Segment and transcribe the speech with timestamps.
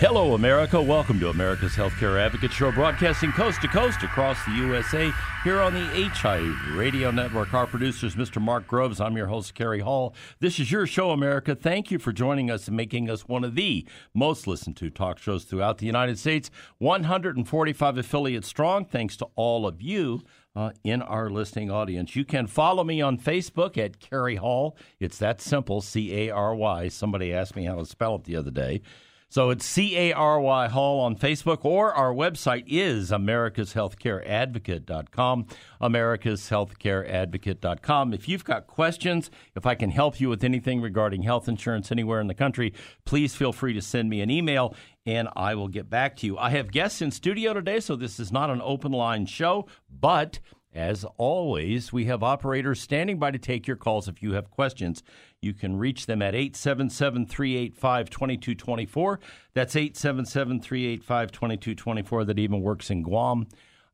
[0.00, 0.80] Hello, America.
[0.80, 5.10] Welcome to America's Healthcare Advocate Show, broadcasting coast to coast across the USA
[5.42, 6.38] here on the HI
[6.76, 7.52] Radio Network.
[7.52, 8.40] Our producers, Mr.
[8.40, 9.00] Mark Groves.
[9.00, 10.14] I'm your host, Cary Hall.
[10.38, 11.56] This is your show, America.
[11.56, 15.18] Thank you for joining us and making us one of the most listened to talk
[15.18, 16.48] shows throughout the United States.
[16.78, 18.84] 145 affiliates strong.
[18.84, 20.22] Thanks to all of you.
[20.56, 22.16] Uh, in our listening audience.
[22.16, 24.76] You can follow me on Facebook at Cary Hall.
[24.98, 26.88] It's that simple, C A R Y.
[26.88, 28.82] Somebody asked me how to spell it the other day.
[29.30, 35.46] So it's C A R Y Hall on Facebook, or our website is americashealthcareadvocate.com.
[35.82, 38.14] Americashealthcareadvocate.com.
[38.14, 42.22] If you've got questions, if I can help you with anything regarding health insurance anywhere
[42.22, 42.72] in the country,
[43.04, 46.38] please feel free to send me an email and I will get back to you.
[46.38, 50.38] I have guests in studio today, so this is not an open line show, but
[50.74, 55.02] as always, we have operators standing by to take your calls if you have questions.
[55.40, 59.20] You can reach them at 877 385 2224.
[59.54, 62.24] That's 877 385 2224.
[62.24, 63.46] That even works in Guam.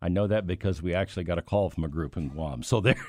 [0.02, 2.62] I know that because we actually got a call from a group in Guam.
[2.62, 2.96] So there.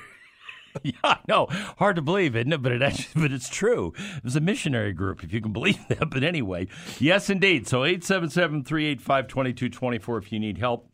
[0.82, 1.46] Yeah, know.
[1.78, 2.60] Hard to believe, isn't it?
[2.60, 3.94] But it actually, but it's true.
[4.16, 6.10] It was a missionary group, if you can believe that.
[6.10, 7.66] But anyway, yes, indeed.
[7.66, 10.90] So 877-385-2224 if you need help.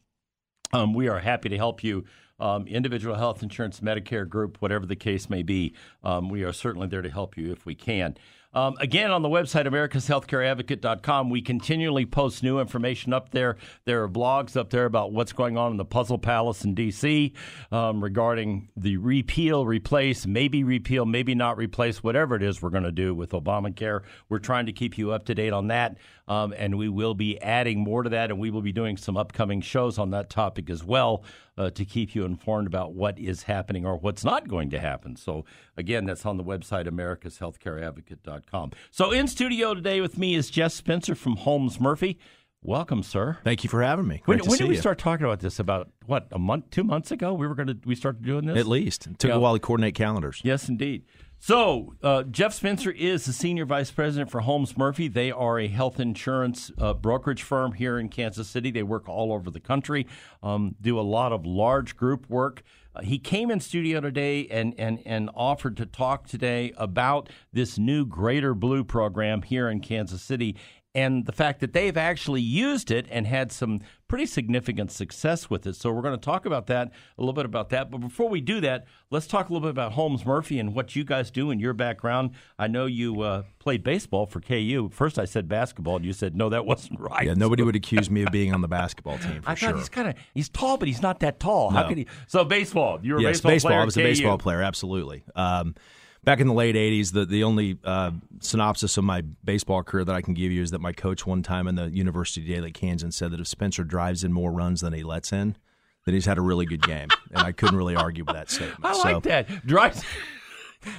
[0.72, 2.04] Um, we are happy to help you.
[2.40, 5.74] Um, individual health insurance, Medicare group, whatever the case may be.
[6.02, 8.16] Um, we are certainly there to help you if we can.
[8.54, 13.56] Um, again, on the website, americashealthcareadvocate.com, we continually post new information up there.
[13.86, 17.32] There are blogs up there about what's going on in the Puzzle Palace in D.C.
[17.70, 22.82] Um, regarding the repeal, replace, maybe repeal, maybe not replace, whatever it is we're going
[22.82, 24.02] to do with Obamacare.
[24.28, 25.96] We're trying to keep you up to date on that,
[26.28, 29.16] um, and we will be adding more to that, and we will be doing some
[29.16, 31.24] upcoming shows on that topic as well
[31.58, 35.16] uh, to keep you informed about what is happening or what's not going to happen.
[35.16, 35.44] So,
[35.76, 38.72] again, that's on the website, americashealthcareadvocate.com.
[38.90, 42.18] So, in studio today with me is Jeff Spencer from Holmes Murphy.
[42.64, 43.38] Welcome, sir.
[43.42, 44.22] Thank you for having me.
[44.24, 44.80] When, Great when see did we you.
[44.80, 45.58] start talking about this?
[45.58, 47.34] About what a month, two months ago?
[47.34, 49.34] We were going to we started doing this At least it took Yeah.
[49.34, 50.40] a while to coordinate calendars.
[50.44, 51.02] Yes, indeed.
[51.44, 55.08] So, uh, Jeff Spencer is the senior vice president for Holmes Murphy.
[55.08, 58.70] They are a health insurance uh, brokerage firm here in Kansas City.
[58.70, 60.06] They work all over the country,
[60.44, 62.62] um, do a lot of large group work.
[62.94, 67.76] Uh, he came in studio today and, and, and offered to talk today about this
[67.76, 70.54] new Greater Blue program here in Kansas City
[70.94, 75.66] and the fact that they've actually used it and had some pretty significant success with
[75.66, 75.74] it.
[75.74, 77.90] So we're going to talk about that a little bit about that.
[77.90, 80.94] But before we do that, let's talk a little bit about Holmes Murphy and what
[80.94, 82.32] you guys do and your background.
[82.58, 84.90] I know you uh, played baseball for KU.
[84.92, 87.26] First, I said basketball, and you said no, that wasn't right.
[87.26, 89.70] Yeah, nobody would accuse me of being on the basketball team for I sure.
[89.70, 91.70] thought he's kind of he's tall, but he's not that tall.
[91.70, 92.06] How could he?
[92.26, 93.70] So baseball, you were a yes, baseball, baseball.
[93.70, 93.80] player.
[93.80, 94.04] I was a KU.
[94.04, 95.24] baseball player, absolutely.
[95.34, 95.74] Um,
[96.24, 100.14] back in the late '80s, the the only uh, synopsis of my baseball career that
[100.14, 102.72] I can give you is that my coach one time in the University of Daily
[102.72, 105.56] Kansan said that if Spencer drives in more runs than he lets in,
[106.04, 108.84] then he's had a really good game, and I couldn't really argue with that statement.
[108.84, 109.66] I so, like that.
[109.66, 110.02] Drives.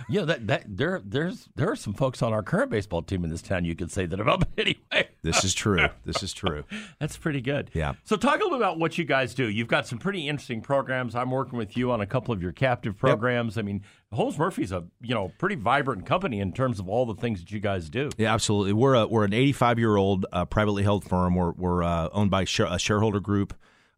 [0.10, 3.30] Know that that there there's there are some folks on our current baseball team in
[3.30, 4.40] this town you could say that about.
[4.40, 5.88] But anyway, This is true.
[6.06, 6.64] This is true.
[7.00, 7.72] That's pretty good.
[7.74, 7.94] Yeah.
[8.04, 9.50] So talk a little bit about what you guys do.
[9.50, 11.16] You've got some pretty interesting programs.
[11.16, 13.58] I'm working with you on a couple of your captive programs.
[13.58, 17.16] I mean, Holmes Murphy's a you know pretty vibrant company in terms of all the
[17.16, 18.10] things that you guys do.
[18.18, 18.74] Yeah, absolutely.
[18.74, 21.36] We're a, we're an 85 year old uh, privately held firm.
[21.36, 22.46] We're we're uh, owned by a
[22.80, 23.54] shareholder group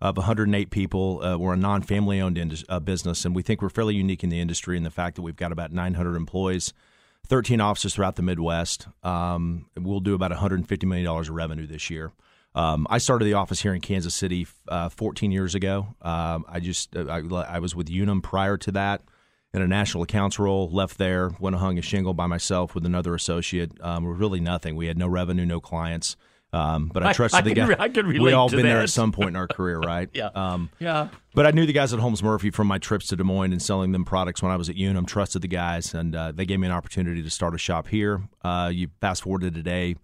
[0.09, 1.21] of 108 people.
[1.23, 4.23] Uh, we're a non family owned indus- uh, business, and we think we're fairly unique
[4.23, 6.73] in the industry in the fact that we've got about 900 employees,
[7.27, 8.87] 13 offices throughout the Midwest.
[9.03, 12.11] Um, we'll do about 150 million dollars of revenue this year.
[12.53, 15.95] Um, I started the office here in Kansas City uh, 14 years ago.
[16.01, 17.19] Um, I just uh, I,
[17.55, 19.01] I was with Unum prior to that
[19.53, 20.69] in a national accounts role.
[20.69, 23.71] Left there, went and hung a shingle by myself with another associate.
[23.81, 24.75] Um, really nothing.
[24.75, 26.15] We had no revenue, no clients,
[26.53, 27.75] Um, but I trusted I the can guy.
[27.79, 30.09] I can we all been there at some point in our career, right?
[30.13, 30.29] Yeah.
[30.35, 31.09] Um, Yeah.
[31.33, 33.61] but I knew the guys at Holmes Murphy from my trips to Des Moines and
[33.61, 35.05] selling them products when I was at Unum.
[35.05, 38.21] Trusted the guys, and uh, they gave me an opportunity to start a shop here.
[38.43, 39.95] Uh, you fast forward to today,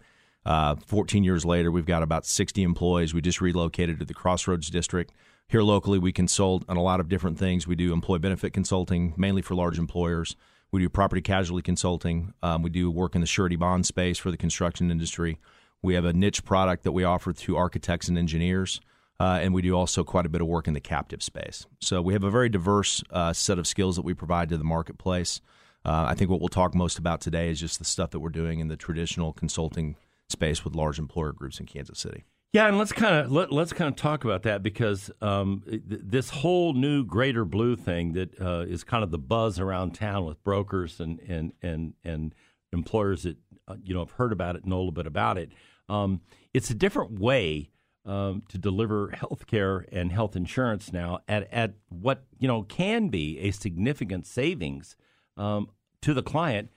[0.44, 3.14] uh, 14 years later, we've got about 60 employees.
[3.14, 5.10] We just relocated to the Crossroads District.
[5.48, 7.66] Here locally, we consult on a lot of different things.
[7.66, 10.36] We do employee benefit consulting, mainly for large employers.
[10.70, 12.32] We do property casualty consulting.
[12.42, 15.38] Um, we do work in the surety bond space for the construction industry.
[15.82, 18.80] We have a niche product that we offer to architects and engineers.
[19.20, 21.66] Uh, and we do also quite a bit of work in the captive space.
[21.80, 24.64] So we have a very diverse uh, set of skills that we provide to the
[24.64, 25.40] marketplace.
[25.84, 28.30] Uh, I think what we'll talk most about today is just the stuff that we're
[28.30, 29.96] doing in the traditional consulting
[30.28, 32.24] space with large employer groups in Kansas City.
[32.52, 35.82] Yeah, and let's kind of let, let's kind of talk about that because um, th-
[35.88, 40.26] this whole new Greater Blue thing that uh, is kind of the buzz around town
[40.26, 42.34] with brokers and and and and
[42.72, 43.38] employers that
[43.68, 45.50] uh, you know have heard about it, and know a little bit about it.
[45.88, 46.20] Um,
[46.54, 47.70] it's a different way
[48.04, 53.08] um, to deliver health care and health insurance now at at what you know can
[53.08, 54.96] be a significant savings
[55.36, 55.68] um,
[56.02, 56.70] to the client.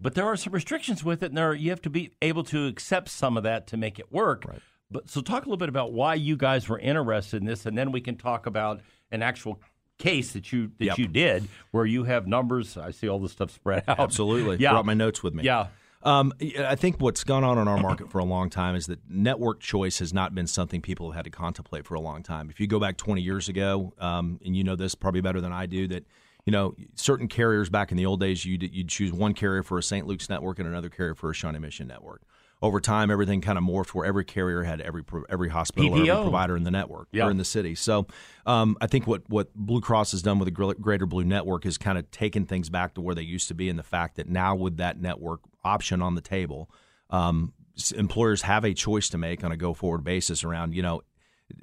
[0.00, 2.66] But there are some restrictions with it, and there you have to be able to
[2.66, 4.44] accept some of that to make it work.
[4.48, 4.58] Right.
[4.90, 7.78] But so talk a little bit about why you guys were interested in this, and
[7.78, 8.80] then we can talk about
[9.12, 9.60] an actual
[9.98, 10.98] case that you that Yep.
[10.98, 12.76] you did where you have numbers.
[12.76, 14.00] I see all this stuff spread out.
[14.00, 14.56] Absolutely.
[14.60, 14.72] Yeah.
[14.72, 15.44] Brought my notes with me.
[15.44, 15.68] Yeah.
[16.02, 18.98] Um, I think what's gone on in our market for a long time is that
[19.08, 22.50] network choice has not been something people have had to contemplate for a long time.
[22.50, 25.52] If you go back 20 years ago, um, and you know this probably better than
[25.52, 26.04] I do, that
[26.44, 29.78] you know certain carriers back in the old days, you'd, you'd choose one carrier for
[29.78, 30.06] a St.
[30.06, 32.22] Luke's network and another carrier for a Shawnee Mission network.
[32.62, 36.22] Over time, everything kind of morphed where every carrier had every every hospital or every
[36.22, 37.26] provider in the network Yeah.
[37.26, 37.74] or in the city.
[37.74, 38.06] So
[38.46, 41.76] um, I think what what Blue Cross has done with the Greater Blue Network is
[41.76, 44.28] kind of taken things back to where they used to be, and the fact that
[44.28, 46.70] now with that network option on the table,
[47.10, 47.52] um,
[47.96, 51.00] employers have a choice to make on a go forward basis around you know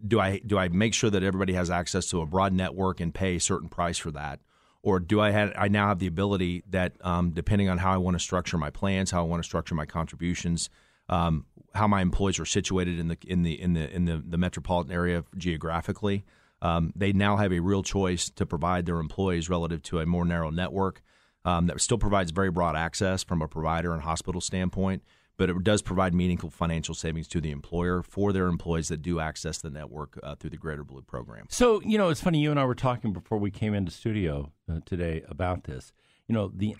[0.05, 3.13] do I do I make sure that everybody has access to a broad network and
[3.13, 4.39] pay a certain price for that,
[4.83, 7.97] or do I have I now have the ability that um, depending on how I
[7.97, 10.69] want to structure my plans, how I want to structure my contributions,
[11.09, 14.37] um, how my employees are situated in the in the in the in the, the
[14.37, 16.25] metropolitan area geographically,
[16.61, 20.25] um, they now have a real choice to provide their employees relative to a more
[20.25, 21.01] narrow network
[21.45, 25.03] um, that still provides very broad access from a provider and hospital standpoint,
[25.37, 29.19] but it does provide meaningful financial savings to the employer for their employees that do
[29.19, 31.45] access the network uh, through the Greater Blue program.
[31.49, 32.39] So you know, it's funny.
[32.39, 35.91] You and I were talking before we came into studio uh, today about this.
[36.27, 36.75] You know, the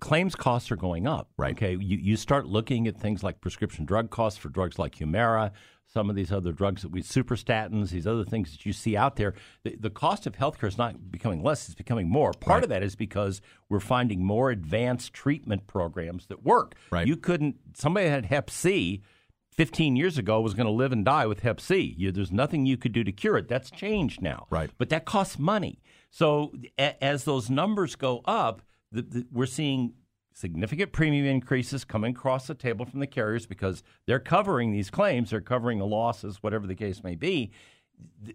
[0.00, 1.30] claims costs are going up.
[1.36, 1.52] Right.
[1.52, 1.72] Okay.
[1.72, 5.52] You you start looking at things like prescription drug costs for drugs like Humira,
[5.86, 9.16] some of these other drugs that we superstatins, these other things that you see out
[9.16, 9.34] there.
[9.64, 12.32] The, the cost of healthcare is not becoming less; it's becoming more.
[12.32, 16.74] Part of that is because we're finding more advanced treatment programs that work.
[16.90, 17.06] Right.
[17.06, 17.56] You couldn't.
[17.74, 19.02] Somebody had Hep C.
[19.52, 21.92] 15 years ago was going to live and die with Hep C.
[21.98, 23.48] You, there's nothing you could do to cure it.
[23.48, 24.46] That's changed now.
[24.50, 24.70] Right.
[24.78, 25.82] But that costs money.
[26.10, 28.62] So a, as those numbers go up,
[28.92, 29.94] the, the, we're seeing
[30.32, 35.30] significant premium increases coming across the table from the carriers because they're covering these claims,
[35.30, 37.50] they're covering the losses, whatever the case may be.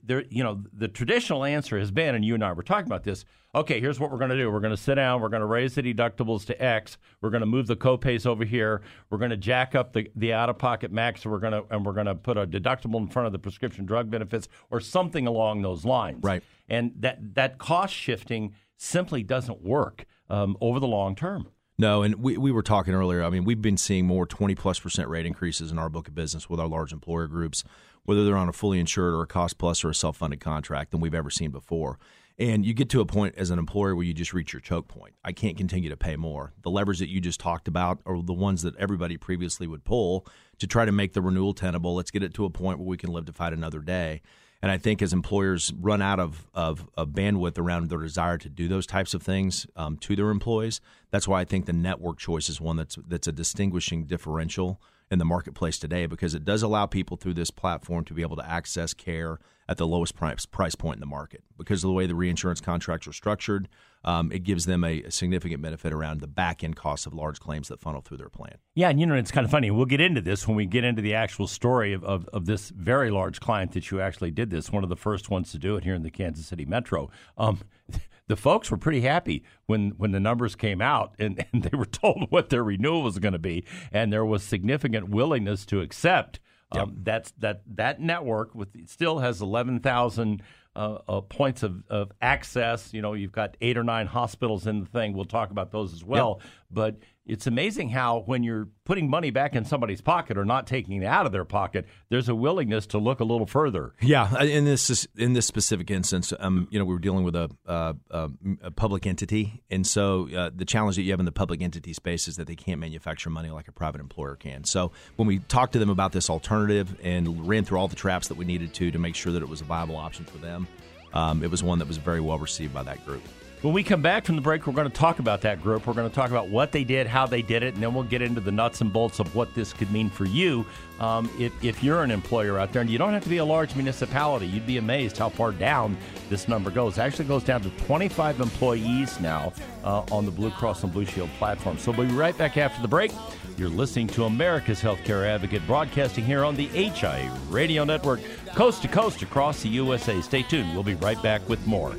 [0.04, 3.06] There, you know, the traditional answer has been, and you and I were talking about
[3.06, 3.24] this.
[3.56, 4.52] Okay, here's what we're going to do.
[4.52, 5.22] We're going to sit down.
[5.22, 6.98] We're going to raise the deductibles to X.
[7.22, 8.82] We're going to move the copays over here.
[9.10, 11.26] We're going to jack up the, the out of pocket max.
[11.26, 13.86] We're going to and we're going to put a deductible in front of the prescription
[13.86, 16.24] drug benefits or something along those lines.
[16.24, 16.44] Right.
[16.68, 21.48] And that that cost shifting simply doesn't work um, over the long term.
[21.78, 23.24] No, and we, we were talking earlier.
[23.24, 26.16] I mean, we've been seeing more 20 plus percent rate increases in our book of
[26.16, 27.64] business with our large employer groups,
[28.04, 30.92] whether they're on a fully insured or a cost plus or a self funded contract
[30.92, 31.98] than we've ever seen before.
[32.40, 34.88] And you get to a point as an employer where you just reach your choke
[34.88, 35.14] point.
[35.24, 36.54] I can't continue to pay more.
[36.64, 40.26] The levers that you just talked about are the ones that everybody previously would pull
[40.58, 41.94] to try to make the renewal tenable.
[41.94, 44.22] Let's get it to a point where we can live to fight another day.
[44.64, 48.48] And I think as employers run out of, of, of bandwidth around their desire to
[48.48, 50.80] do those types of things um, to their employees,
[51.12, 54.82] that's why I think the network choice is one that's that's a distinguishing differential
[55.14, 58.36] in the marketplace today because it does allow people through this platform to be able
[58.36, 59.40] to access care
[59.70, 63.08] at the lowest price point in the market because of the way the reinsurance contracts
[63.08, 63.70] are structured.
[64.04, 67.40] Um, it gives them a, a significant benefit around the back end costs of large
[67.40, 68.58] claims that funnel through their plan.
[68.76, 69.72] Yeah, and you know, it's kind of funny.
[69.72, 72.70] We'll get into this when we get into the actual story of, of, of this
[72.70, 75.78] very large client that you actually did this, one of the first ones to do
[75.78, 77.10] it here in the Kansas City Metro.
[77.38, 77.60] Um,
[78.34, 81.86] the folks were pretty happy when, when the numbers came out and, and they were
[82.02, 86.40] told what their renewal was going to be, and there was significant willingness to accept.
[86.72, 90.42] Um, That's that that network with still has eleven thousand
[90.76, 92.92] uh, uh, points of, of access.
[92.92, 95.14] You know, you've got eight or nine hospitals in the thing.
[95.14, 96.42] We'll talk about those as well.
[96.72, 101.02] But it's amazing how when you're putting money back in somebody's pocket or not taking
[101.02, 103.94] it out of their pocket, there's a willingness to look a little further.
[104.02, 107.50] Yeah, in this in this specific instance, um, you know, we were dealing with a,
[107.66, 111.62] uh, a public entity, and so uh, the challenge that you have in the public
[111.62, 114.66] entity space is that they can't manufacture money like a private employer can.
[114.66, 118.28] So when we talked to them about this alternative and ran through all the traps
[118.28, 120.68] that we needed to to make sure that it was a viable option for them,
[121.14, 123.24] um, it was one that was very well received by that group.
[123.64, 125.88] When we come back from the break, we're going to talk about that group.
[125.88, 128.04] We're going to talk about what they did, how they did it, and then we'll
[128.04, 130.66] get into the nuts and bolts of what this could mean for you
[131.00, 132.82] um, if, if you're an employer out there.
[132.82, 134.48] And you don't have to be a large municipality.
[134.48, 135.96] You'd be amazed how far down
[136.28, 136.98] this number goes.
[136.98, 139.54] It actually goes down to 25 employees now
[139.86, 141.78] uh, on the Blue Cross and Blue Shield platform.
[141.78, 143.14] So we'll be right back after the break.
[143.56, 148.20] You're listening to America's Healthcare Advocate broadcasting here on the HIA Radio Network,
[148.56, 150.20] coast to coast across the USA.
[150.20, 150.74] Stay tuned.
[150.74, 151.96] We'll be right back with more.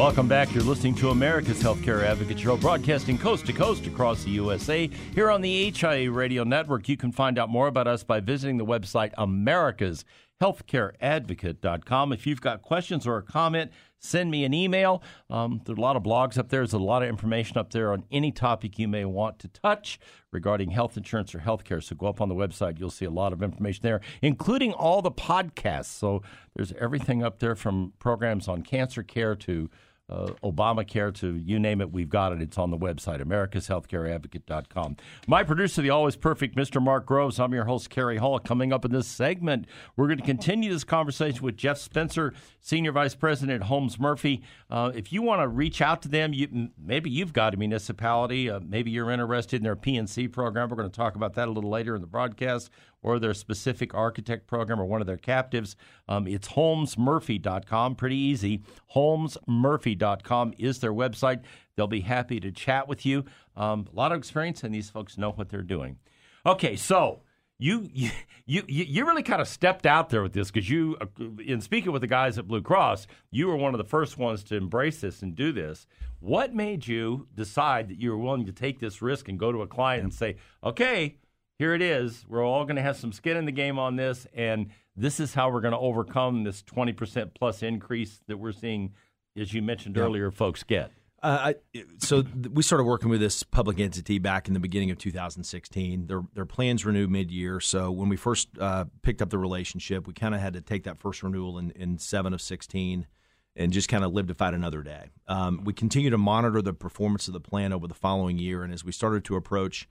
[0.00, 0.54] Welcome back.
[0.54, 4.88] You're listening to America's Healthcare Advocate Show, broadcasting coast to coast across the USA.
[5.14, 8.56] Here on the HIA Radio Network, you can find out more about us by visiting
[8.56, 12.12] the website americashealthcareadvocate.com.
[12.14, 15.02] If you've got questions or a comment, send me an email.
[15.28, 16.60] Um, there's a lot of blogs up there.
[16.60, 20.00] There's a lot of information up there on any topic you may want to touch
[20.32, 21.82] regarding health insurance or healthcare.
[21.82, 22.80] So go up on the website.
[22.80, 25.88] You'll see a lot of information there, including all the podcasts.
[25.88, 26.22] So
[26.56, 29.68] there's everything up there from programs on cancer care to
[30.10, 32.42] uh, Obamacare to you name it, we've got it.
[32.42, 34.96] It's on the website, americashealthcareadvocate.com.
[35.26, 36.82] My producer, the always perfect Mr.
[36.82, 37.38] Mark Groves.
[37.38, 38.38] I'm your host, Cary Hall.
[38.38, 42.92] Coming up in this segment, we're going to continue this conversation with Jeff Spencer, Senior
[42.92, 44.42] Vice President Holmes Murphy.
[44.68, 48.50] Uh, if you want to reach out to them, you, maybe you've got a municipality,
[48.50, 50.68] uh, maybe you're interested in their PNC program.
[50.68, 52.70] We're going to talk about that a little later in the broadcast
[53.02, 55.76] or their specific architect program or one of their captives.
[56.08, 57.96] Um, it's holmesmurphy.com.
[57.96, 58.62] Pretty easy.
[58.94, 61.42] Holmesmurphy.com is their website.
[61.76, 63.24] They'll be happy to chat with you.
[63.56, 65.98] Um, a lot of experience, and these folks know what they're doing.
[66.46, 67.22] Okay, so
[67.58, 68.10] you you
[68.46, 71.06] you, you really kind of stepped out there with this because you, uh,
[71.46, 74.42] in speaking with the guys at Blue Cross, you were one of the first ones
[74.44, 75.86] to embrace this and do this.
[76.18, 79.62] What made you decide that you were willing to take this risk and go to
[79.62, 81.16] a client and say, okay,
[81.60, 82.24] here it is.
[82.26, 85.34] We're all going to have some skin in the game on this, and this is
[85.34, 88.94] how we're going to overcome this 20% plus increase that we're seeing,
[89.36, 90.04] as you mentioned yeah.
[90.04, 90.90] earlier, folks get.
[91.22, 94.90] Uh, I, so th- we started working with this public entity back in the beginning
[94.90, 96.06] of 2016.
[96.06, 97.60] Their their plans renew mid year.
[97.60, 100.84] So when we first uh, picked up the relationship, we kind of had to take
[100.84, 103.06] that first renewal in, in seven of 16
[103.54, 105.10] and just kind of live to fight another day.
[105.28, 108.72] Um, we continue to monitor the performance of the plan over the following year, and
[108.72, 109.86] as we started to approach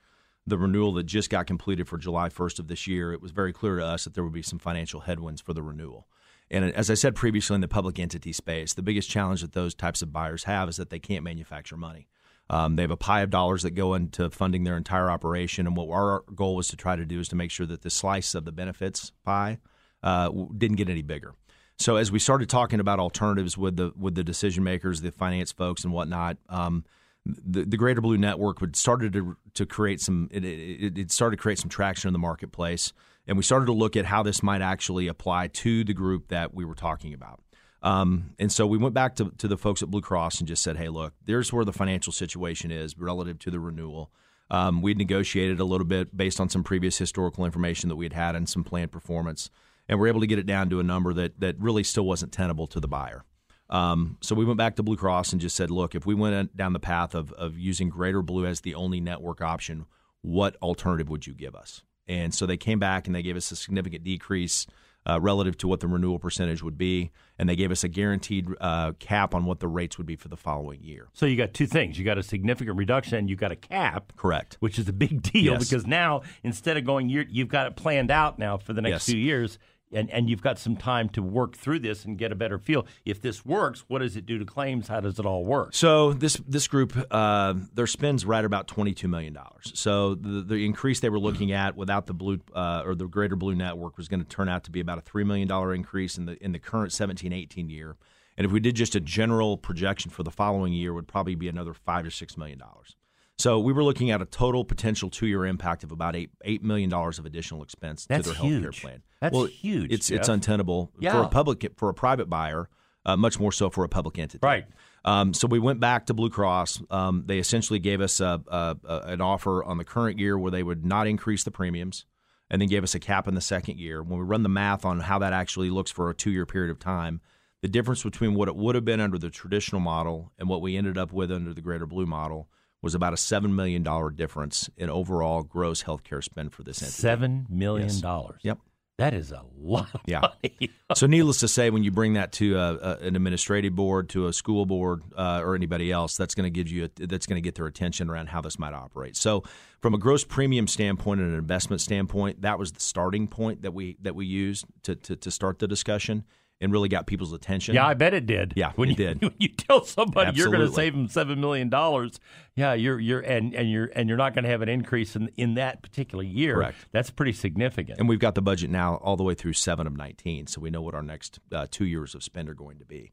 [0.50, 3.54] the renewal that just got completed for July 1st of this year, it was very
[3.54, 6.08] clear to us that there would be some financial headwinds for the renewal.
[6.52, 9.76] And as I said previously in the public entity space, the biggest challenge that those
[9.76, 12.08] types of buyers have is that they can't manufacture money.
[12.50, 15.78] Um, they have a pie of dollars that go into funding their entire operation, and
[15.78, 18.34] what our goal was to try to do is to make sure that the slice
[18.34, 19.60] of the benefits pie
[20.02, 21.36] uh, didn't get any bigger.
[21.78, 25.52] So as we started talking about alternatives with the with the decision makers, the finance
[25.52, 26.84] folks, and whatnot, um,
[27.26, 31.38] the, the Greater Blue Network would started to to create some it, it, it, started
[31.38, 32.94] to create some traction in the marketplace,
[33.28, 36.54] and we started to look at how this might actually apply to the group that
[36.54, 37.42] we were talking about.
[37.82, 40.64] Um, and so we went back to, to the folks at Blue Cross and just
[40.64, 44.12] said, "Hey, look, there's where the financial situation is relative to the renewal."
[44.52, 48.14] Um, we'd negotiated a little bit based on some previous historical information that we had
[48.14, 49.50] had and some planned performance,
[49.88, 52.32] and we're able to get it down to a number that that really still wasn't
[52.32, 53.24] tenable to the buyer.
[53.70, 56.56] Um, so we went back to Blue Cross and just said, look, if we went
[56.56, 59.86] down the path of, of using Greater Blue as the only network option,
[60.22, 61.84] what alternative would you give us?
[62.08, 64.66] And so they came back and they gave us a significant decrease
[65.08, 68.48] uh, relative to what the renewal percentage would be, and they gave us a guaranteed
[68.60, 71.08] uh, cap on what the rates would be for the following year.
[71.14, 74.14] So you got two things: you got a significant reduction, and you got a cap,
[74.18, 74.58] correct?
[74.60, 75.70] Which is a big deal yes.
[75.70, 79.06] because now instead of going, you've got it planned out now for the next yes.
[79.06, 79.58] few years
[79.92, 82.86] and, and you've got some time to work through this and get a better feel.
[83.06, 84.88] If this works, what does it do to claims?
[84.88, 85.74] How does it all work?
[85.74, 89.72] So this this group, uh, their spends right about twenty two million dollars.
[89.76, 93.36] So the, the increase they were looking at without the blue uh, or the Greater
[93.36, 96.18] Blue Network was going to turn out to be about a three million dollar increase
[96.18, 97.96] in the in the current 17-18 year.
[98.38, 101.50] And if we did just a general projection for the following year, would probably be
[101.50, 102.96] another five to six million dollars.
[103.40, 106.62] So we were looking at a total potential two year impact of about eight eight
[106.62, 108.82] million dollars of additional expense That's to their health care huge.
[108.82, 109.02] plan.
[109.22, 110.34] That's well, huge, It's it's Jeff.
[110.34, 112.70] untenable for a public for a private buyer,
[113.06, 114.40] uh, much more so for a public entity.
[114.44, 114.66] Right.
[115.06, 116.82] Um, so we went back to Blue Cross.
[116.90, 120.52] Um, they essentially gave us a, a, a, an offer on the current year where
[120.52, 122.06] they would not increase the premiums,
[122.50, 124.04] and then gave us a cap in the second year.
[124.04, 126.72] When we run the math on how that actually looks for a two year period
[126.72, 127.22] of time,
[127.62, 130.76] the difference between what it would have been under the traditional model and what we
[130.76, 132.50] ended up with under the Greater Blue model
[132.82, 137.02] was about a seven million dollar difference in overall gross healthcare spend for this entity.
[137.02, 138.02] Seven million Yes.
[138.02, 138.40] dollars.
[138.44, 138.60] Yep.
[138.98, 140.20] That is a lot of Yeah.
[140.22, 140.70] money.
[140.96, 144.26] So, needless to say, when you bring that to a, a, an administrative board, to
[144.26, 147.36] a school board, uh, or anybody else, that's going to give you a, that's going
[147.36, 149.16] to get their attention around how this might operate.
[149.16, 149.44] So,
[149.82, 153.72] from a gross premium standpoint and an investment standpoint, that was the starting point that
[153.74, 156.26] we that we used to to, to start the discussion
[156.62, 157.76] and really got people's attention.
[157.76, 158.54] Yeah, I bet it did.
[158.56, 159.22] Yeah, when it you, did.
[159.30, 162.20] When you tell somebody you're going to save them seven million dollars,
[162.56, 165.30] yeah, you're you're and, and you're and you're not going to have an increase in
[165.38, 166.56] in that particular year.
[166.56, 166.78] Correct.
[166.92, 168.00] That's pretty significant.
[168.00, 170.70] and we've got the budget now all the way through seven of nineteen, so we
[170.70, 173.12] know what our next uh, two years of spend are going to be.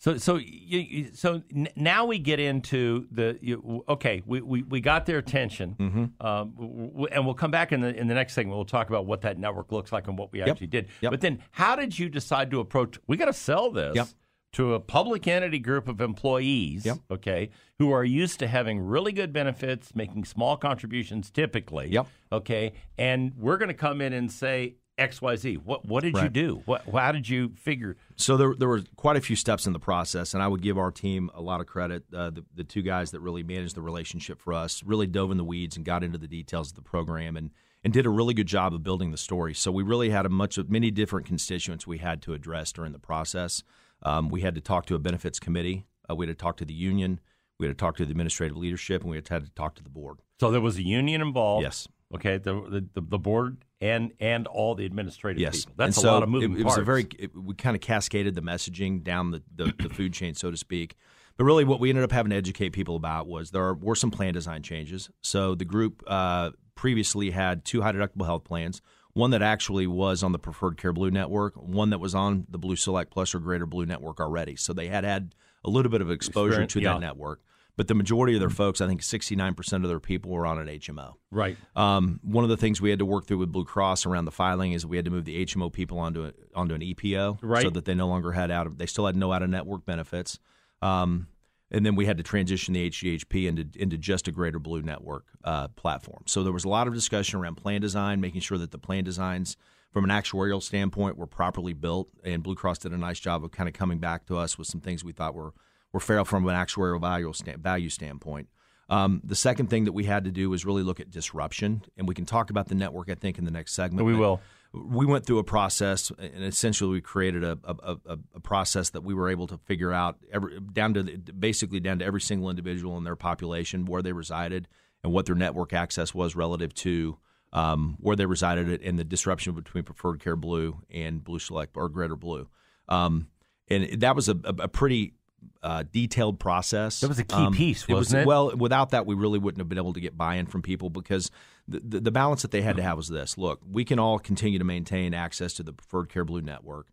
[0.00, 1.42] So, so, you, so
[1.74, 4.22] now we get into the you, okay.
[4.24, 6.24] We, we, we got their attention, Mm-hmm.
[6.26, 8.54] um, and we'll come back in the in the next segment.
[8.56, 10.86] We'll talk about what that network looks like and what we actually did.
[11.00, 11.10] Yep.
[11.10, 12.96] But then, how did you decide to approach?
[13.08, 14.08] We got to sell this Yep.
[14.52, 16.98] to a public entity group of employees, Yep.
[17.10, 17.50] okay,
[17.80, 22.06] who are used to having really good benefits, making small contributions typically, Yep.
[22.30, 24.76] okay, and we're going to come in and say.
[24.98, 25.54] X Y Z.
[25.56, 26.62] What what did you do?
[26.66, 27.96] What how did you figure?
[28.16, 30.76] So there, there were quite a few steps in the process, and I would give
[30.76, 32.04] our team a lot of credit.
[32.12, 35.36] Uh, the, the two guys that really managed the relationship for us really dove in
[35.36, 37.50] the weeds and got into the details of the program, and
[37.84, 39.54] and did a really good job of building the story.
[39.54, 42.92] So we really had a much of many different constituents we had to address during
[42.92, 43.62] the process.
[44.02, 45.86] Um, we had to talk to a benefits committee.
[46.10, 47.20] Uh, we had to talk to the union.
[47.58, 49.90] We had to talk to the administrative leadership, and we had to talk to the
[49.90, 50.18] board.
[50.40, 51.62] So there was a union involved.
[51.62, 51.88] Yes.
[52.14, 52.38] Okay.
[52.38, 55.74] The the, the board and and all the administrative Yes, people.
[55.76, 56.76] That's And a so lot of moving it, it parts.
[56.78, 57.06] was a very.
[57.18, 60.56] It, we kind of cascaded the messaging down the, the, the food chain, so to
[60.56, 60.96] speak.
[61.36, 64.10] But really, what we ended up having to educate people about was there were some
[64.10, 65.10] plan design changes.
[65.22, 68.80] So the group uh, previously had two high deductible health plans.
[69.12, 72.58] One that actually was on the Preferred Care Blue network, one that was on the
[72.58, 74.56] Blue Select Plus or Greater Blue network already.
[74.56, 76.92] So they had had a little bit of exposure Experience, to yeah.
[76.94, 77.40] that network.
[77.78, 80.66] But the majority of their folks, I think 69% of their people were on an
[80.66, 81.14] HMO.
[81.30, 81.56] right.
[81.76, 84.32] Um, one of the things we had to work through with Blue Cross around the
[84.32, 87.62] filing is we had to move the HMO people onto a, onto an EPO, Right.
[87.62, 89.86] so that they no longer had out of they still had no out of network
[89.86, 90.38] benefits.
[90.82, 91.28] Um,
[91.70, 95.26] and then we had to transition the HDHP into into just a Greater Blue Network
[95.44, 96.22] uh, platform.
[96.26, 99.04] So there was a lot of discussion around plan design, making sure that the plan
[99.04, 99.56] designs
[99.92, 102.08] from an actuarial standpoint were properly built.
[102.24, 104.66] And Blue Cross did a nice job of kind of coming back to us with
[104.66, 105.52] some things we thought were
[105.92, 108.48] were fair from an actuarial value sta- value standpoint.
[108.90, 112.08] Um, the second thing that we had to do was really look at disruption, and
[112.08, 113.10] we can talk about the network.
[113.10, 114.06] I think in the next segment.
[114.06, 114.40] We will.
[114.72, 119.14] We went through a process, and essentially we created a, a, a, process that we
[119.14, 122.98] were able to figure out every, down to the, basically down to every single individual
[122.98, 124.68] in their population where they resided
[125.02, 127.16] and what their network access was relative to
[127.52, 131.88] um, where they resided and the disruption between Preferred Care Blue and Blue Select or
[131.88, 132.48] Greater Blue.
[132.88, 133.28] Um,
[133.68, 135.14] and that was a, a pretty
[135.62, 137.00] uh, detailed process.
[137.00, 138.26] That was a key Um, piece, was- wasn't it?
[138.26, 141.30] Well, without that, we really wouldn't have been able to get buy-in from people because
[141.66, 144.18] the, the, the balance that they had to have was this: look, we can all
[144.18, 146.88] continue to maintain access to the Preferred Care Blue network,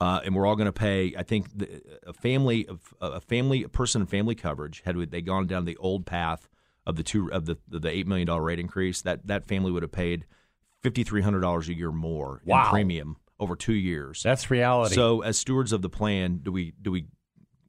[0.00, 1.14] uh, and we're all going to pay.
[1.16, 5.22] I think the, a family of a family a person and family coverage had they
[5.22, 6.48] gone down the old path
[6.86, 9.82] of the two of the the eight million dollar rate increase, that that family would
[9.82, 10.24] have paid
[10.82, 12.64] fifty three hundred dollars a year more Wow.
[12.64, 14.22] in premium over two years.
[14.22, 14.94] That's reality.
[14.94, 17.06] So, as stewards of the plan, do we do we,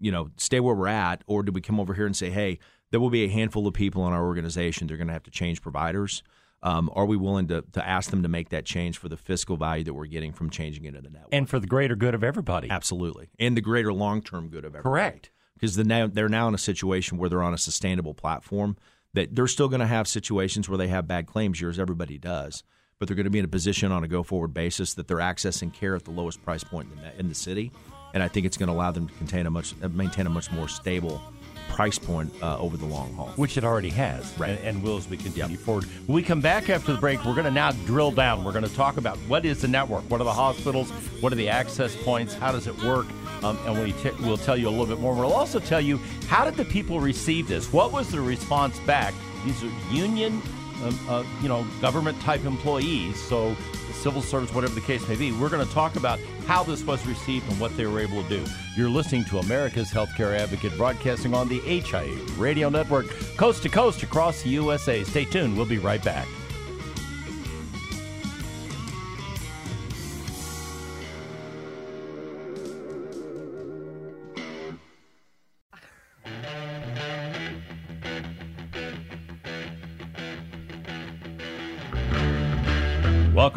[0.03, 2.59] you know, stay where we're at, or do we come over here and say, hey,
[2.91, 5.31] there will be a handful of people in our organization they're going to have to
[5.31, 6.21] change providers?
[6.61, 9.57] Um, are we willing to to ask them to make that change for the fiscal
[9.57, 11.29] value that we're getting from changing into the network?
[11.33, 12.69] and for the greater good of everybody.
[12.69, 14.83] Absolutely, and the greater long term good of everybody.
[14.83, 15.31] Correct.
[15.53, 18.75] Because the now they're now in a situation where they're on a sustainable platform
[19.13, 21.79] that they're still going to have situations where they have bad claims years.
[21.79, 22.63] Everybody does,
[22.99, 25.17] but they're going to be in a position on a go forward basis that they're
[25.17, 27.71] accessing care at the lowest price point in the, in the city,
[28.13, 30.29] and I think it's going to allow them to contain a much uh, maintain a
[30.29, 31.21] much more stable
[31.69, 33.29] price point uh, over the long haul.
[33.35, 34.51] which it already has, Right.
[34.51, 35.85] and, and will as we continue forward.
[36.05, 38.43] When we come back after the break, we're going to now drill down.
[38.43, 41.35] We're going to talk about what is the network, what are the hospitals, what are
[41.35, 43.07] the access points, how does it work,
[43.43, 45.15] um, and we t- we'll tell you a little bit more.
[45.15, 45.97] We'll also tell you
[46.27, 47.73] how did the people receive this?
[47.73, 49.15] What was the response back?
[49.43, 50.43] These are union,
[50.83, 53.55] um, uh, you know, government type employees, so
[53.93, 55.31] civil service, whatever the case may be.
[55.31, 58.29] We're going to talk about how this was received and what they were able to
[58.29, 58.45] do.
[58.75, 64.03] You're listening to America's Healthcare Advocate broadcasting on the HIA Radio Network, coast to coast
[64.03, 65.03] across the USA.
[65.03, 65.55] Stay tuned.
[65.55, 66.27] We'll be right back.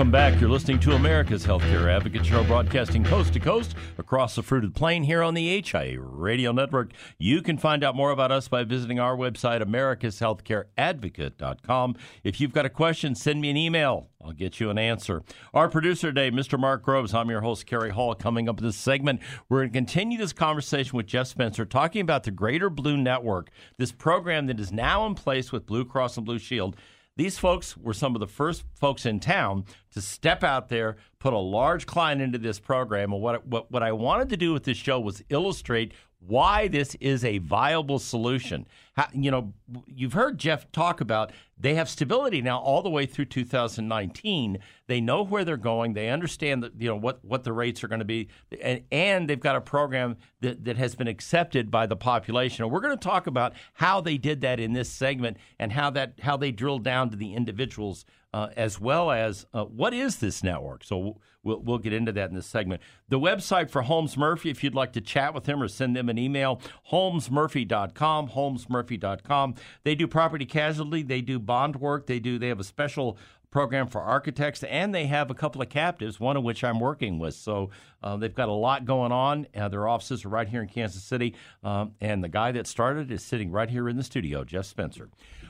[0.07, 0.40] Welcome back.
[0.40, 5.03] You're listening to America's Healthcare Advocate Show, broadcasting coast to coast across the fruited plain
[5.03, 6.92] here on the HIA Radio Network.
[7.19, 11.97] You can find out more about us by visiting our website, americashealthcareadvocate.com.
[12.23, 14.07] If you've got a question, send me an email.
[14.25, 15.25] I'll get you an answer.
[15.53, 16.57] Our producer today, Mr.
[16.57, 17.12] Mark Groves.
[17.12, 18.14] I'm your host, Cary Hall.
[18.14, 22.01] Coming up in this segment, we're going to continue this conversation with Jeff Spencer, talking
[22.01, 26.16] about the Greater Blue Network, this program that is now in place with Blue Cross
[26.16, 26.77] and Blue Shield.
[27.16, 29.64] These folks were some of the first folks in town
[29.96, 33.12] to step out there, put a large client into this program.
[33.12, 36.94] And what, what, what I wanted to do with this show was illustrate why this
[36.96, 38.66] is a viable solution.
[38.94, 39.52] How, you know,
[39.87, 44.59] you've heard Jeff talk about they have stability now all the way through 2019.
[44.88, 45.94] They know where they're going.
[45.94, 48.28] They understand that you know what, what the rates are going to be,
[48.61, 52.64] and, and they've got a program that, that has been accepted by the population.
[52.64, 55.90] And we're going to talk about how they did that in this segment and how
[55.90, 60.17] that how they drilled down to the individuals uh, as well as uh, what is
[60.17, 60.85] this network.
[60.85, 62.83] So we'll, we'll get into that in this segment.
[63.09, 66.09] The website for Holmes Murphy, if you'd like to chat with him or send them
[66.09, 66.61] an email,
[66.91, 69.55] holmesmurphy.com, holmesmurphy.com.
[69.85, 73.17] They do property casualty, they do bond work, they do they have a special
[73.51, 77.19] program for architects, and they have a couple of captives, one of which I'm working
[77.19, 77.35] with.
[77.35, 77.71] So
[78.03, 79.47] uh, they've got a lot going on.
[79.57, 83.11] Uh, their offices are right here in Kansas City, um, and the guy that started
[83.11, 85.09] is sitting right here in the studio, Jeff Spencer.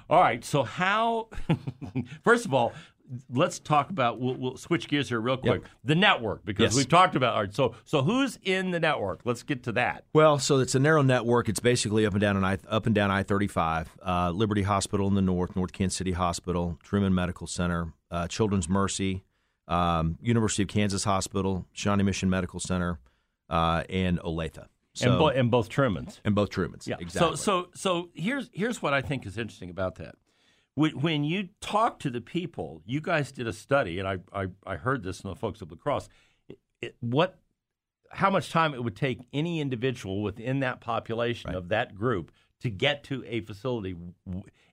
[0.09, 0.45] All right.
[0.45, 1.29] So how?
[2.23, 2.73] first of all,
[3.31, 4.21] let's talk about.
[4.21, 5.63] We'll, we'll switch gears here real quick.
[5.63, 5.71] Yep.
[5.85, 6.77] The network because yes.
[6.77, 7.35] we've talked about.
[7.35, 7.55] All right.
[7.55, 9.21] So so who's in the network?
[9.25, 10.05] Let's get to that.
[10.13, 11.49] Well, so it's a narrow network.
[11.49, 13.91] It's basically up and down I up and down I thirty five.
[14.05, 18.69] Uh, Liberty Hospital in the north, North Kansas City Hospital, Truman Medical Center, uh, Children's
[18.69, 19.25] Mercy,
[19.69, 22.99] um, University of Kansas Hospital, Shawnee Mission Medical Center,
[23.51, 24.67] uh, and Olathe.
[24.97, 26.21] So, and, bo- and both Trumans.
[26.25, 26.87] And both Trumans.
[26.87, 26.97] Yeah.
[26.99, 27.37] Exactly.
[27.37, 30.15] So so so here's here's what I think is interesting about that.
[30.75, 34.77] When you talk to the people, you guys did a study, and I I, I
[34.77, 36.09] heard this from the folks at Blue Cross.
[36.49, 37.39] It, it, what,
[38.11, 41.57] how much time it would take any individual within that population right.
[41.57, 43.97] of that group to get to a facility,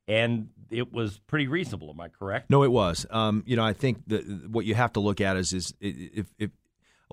[0.08, 1.90] and it was pretty reasonable.
[1.90, 2.50] Am I correct?
[2.50, 3.06] No, it was.
[3.10, 6.28] Um, you know, I think that what you have to look at is is if,
[6.38, 6.52] if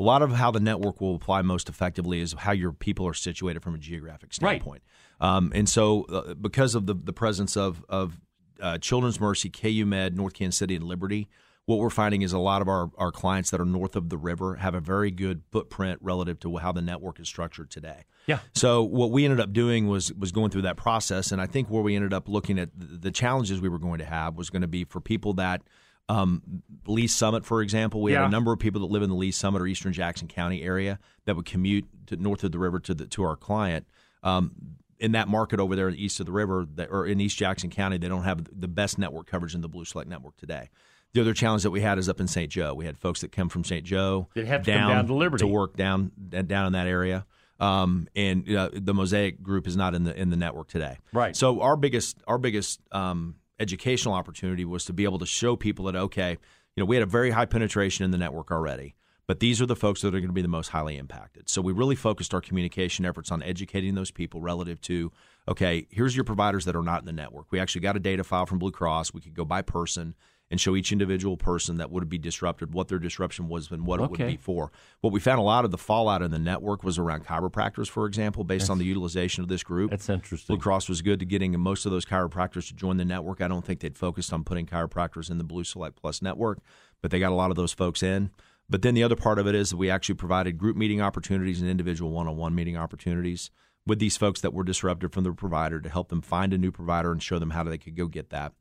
[0.01, 3.13] a lot of how the network will apply most effectively is how your people are
[3.13, 4.83] situated from a geographic standpoint.
[5.21, 5.37] Right.
[5.37, 8.19] Um, and so, uh, because of the, the presence of, of
[8.63, 11.29] uh, Children's Mercy, KU Med, North Kansas City, and Liberty,
[11.67, 14.17] what we're finding is a lot of our, our clients that are north of the
[14.17, 18.07] river have a very good footprint relative to how the network is structured today.
[18.27, 18.39] Yeah.
[18.55, 21.69] So what we ended up doing was was going through that process, and I think
[21.69, 24.63] where we ended up looking at the challenges we were going to have was going
[24.63, 25.61] to be for people that–
[26.11, 28.21] um, Lee's Summit, for example, we yeah.
[28.21, 30.63] had a number of people that live in the Lee Summit or Eastern Jackson County
[30.63, 33.87] area that would commute to north of the river to the, to our client.
[34.25, 34.53] Um,
[34.99, 37.97] in that market over there east of the river, that, or in East Jackson County,
[37.97, 40.69] they don't have the best network coverage in the Blue Select network today.
[41.15, 42.51] The other challenge that we had is up in St.
[42.51, 42.75] Joe.
[42.75, 43.85] We had folks that come from St.
[43.85, 47.25] Joe they have to down, down to Liberty to work down down in that area.
[47.59, 50.99] Um, and the Mosaic group is not in the in the network today.
[51.13, 51.35] Right.
[51.37, 55.85] So our biggest our biggest um, educational opportunity was to be able to show people
[55.85, 56.31] that okay,
[56.77, 58.95] you know, we had a very high penetration in the network already,
[59.27, 61.49] but these are the folks that are going to be the most highly impacted.
[61.49, 65.13] So we really focused our communication efforts on educating those people relative to
[65.49, 67.47] okay, here's your providers that are not in the network.
[67.51, 69.13] We actually got a data file from Blue Cross.
[69.13, 70.15] We could go by person
[70.51, 74.01] and show each individual person that would be disrupted what their disruption was and what
[74.01, 74.05] okay.
[74.05, 74.73] it would be for.
[75.01, 78.07] What we found a lot of the fallout in the network was around chiropractors, for
[78.07, 79.91] example, based that's, on the utilization of this group.
[79.91, 80.55] That's interesting.
[80.55, 83.41] Blue Cross was good to getting most of those chiropractors to join the network.
[83.41, 86.59] I don't think they'd focused on putting chiropractors in the Blue Select Plus network,
[87.01, 88.31] but they got a lot of those folks in.
[88.69, 91.61] But then the other part of it is that we actually provided group meeting opportunities
[91.61, 93.51] and individual one on one meeting opportunities
[93.87, 96.71] with these folks that were disrupted from the provider to help them find a new
[96.71, 98.53] provider and show them how they could go get that.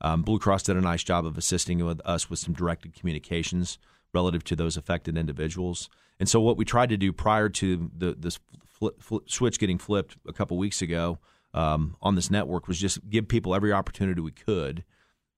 [0.00, 3.78] Um, Blue Cross did a nice job of assisting with us with some directed communications
[4.14, 5.88] relative to those affected individuals.
[6.20, 9.78] And so, what we tried to do prior to the this flip, flip, switch getting
[9.78, 11.18] flipped a couple weeks ago
[11.54, 14.84] um, on this network was just give people every opportunity we could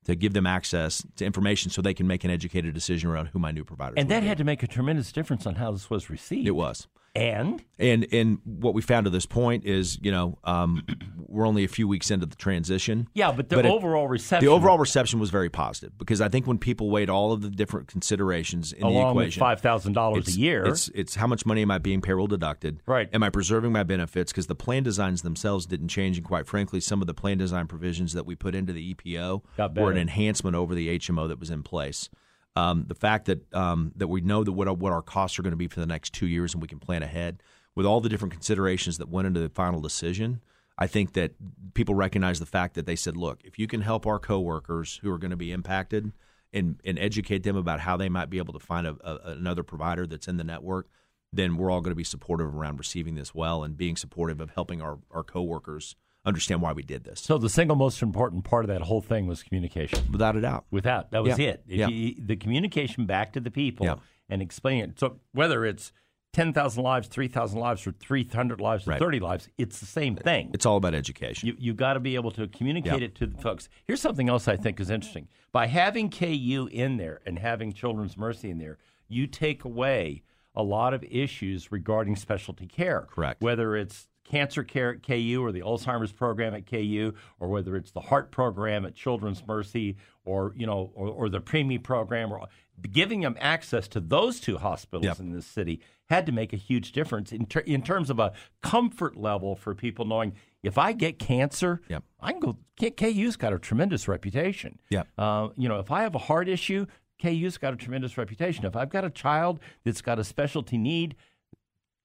[0.04, 3.38] to give them access to information so they can make an educated decision around who
[3.38, 3.94] my new provider.
[3.96, 4.00] Is.
[4.00, 4.28] And that be.
[4.28, 6.48] had to make a tremendous difference on how this was received.
[6.48, 6.88] It was.
[7.14, 10.86] And and and what we found to this point is, you know, um,
[11.26, 13.08] we're only a few weeks into the transition.
[13.14, 16.46] Yeah, but the it- overall reception, the overall reception was very positive because I think
[16.46, 20.38] when people weighed all of the different considerations in the equation, five thousand dollars a
[20.38, 22.80] year, It's it's how much money am I being payroll deducted?
[22.86, 23.08] Right.
[23.12, 24.30] Am I preserving my benefits?
[24.30, 27.66] Because the plan designs themselves didn't change, and quite frankly, some of the plan design
[27.66, 29.42] provisions that we put into the EPO
[29.76, 32.08] were an enhancement over the HMO that was in place.
[32.56, 35.42] Um, the fact that um, that we know that what our, what our costs are
[35.42, 37.42] going to be for the next two years, and we can plan ahead
[37.76, 40.40] with all the different considerations that went into the final decision.
[40.76, 41.32] I think that
[41.74, 45.12] people recognize the fact that they said, look, if you can help our coworkers who
[45.12, 46.10] are going to be impacted
[46.52, 49.62] and, and educate them about how they might be able to find a, a, another
[49.62, 50.88] provider that's in the network,
[51.32, 54.50] then we're all going to be supportive around receiving this well and being supportive of
[54.50, 57.20] helping our, our coworkers understand why we did this.
[57.20, 59.98] so the single most important part of that whole thing was communication.
[60.12, 60.64] Without a doubt.
[60.70, 61.46] Without that was Yeah.
[61.48, 61.64] it.
[61.66, 61.88] If Yeah.
[61.88, 63.96] you, the communication back to the people Yeah.
[64.28, 64.98] and explaining it.
[65.00, 65.92] So whether it's
[66.32, 68.98] ten thousand lives, three thousand lives, or three hundred lives, or Right.
[68.98, 70.50] thirty lives, it's the same thing.
[70.52, 71.48] It's all about education.
[71.48, 73.68] You you got to be able to communicate it to the folks.
[73.86, 75.26] Here's something else I think is interesting.
[75.52, 78.78] By having KU in there and having Children's Mercy in there,
[79.08, 80.22] you take away
[80.54, 83.06] a lot of issues regarding specialty care.
[83.10, 83.40] Correct.
[83.42, 87.90] Whether it's cancer care at KU or the Alzheimer's program at KU, or whether it's
[87.90, 92.46] the heart program at Children's Mercy, or you know, or, or the Preemie program, or
[92.92, 95.20] giving them access to those two hospitals Yep.
[95.20, 98.32] in this city had to make a huge difference in, ter- in terms of a
[98.62, 102.02] comfort level for people knowing if I get cancer, Yep.
[102.20, 102.56] I can go.
[102.76, 104.78] K- KU's got a tremendous reputation.
[104.90, 105.08] Yep.
[105.18, 106.86] Uh, you know, if I have a heart issue,
[107.22, 108.64] KU's got a tremendous reputation.
[108.64, 111.16] If I've got a child that's got a specialty need,